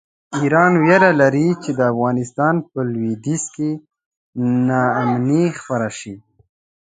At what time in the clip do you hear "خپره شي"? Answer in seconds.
5.59-6.15